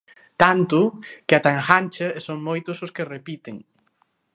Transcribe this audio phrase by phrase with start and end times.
[0.41, 0.79] Tanto,
[1.25, 3.55] que ata engancha e son moitos os que repiten.